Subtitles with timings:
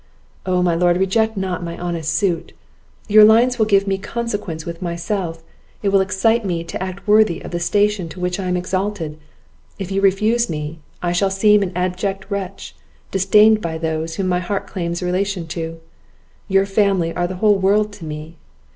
[0.47, 2.53] Oh, my Lord, reject not my honest suit!
[3.07, 5.43] Your alliance will give me consequence with myself,
[5.83, 9.19] it will excite me to act worthy of the station to which I am exalted;
[9.77, 12.75] if you refuse me, I shall seem an abject wretch,
[13.11, 15.79] disdained by those whom my heart claims relation to;
[16.47, 18.37] your family are the whole world to me.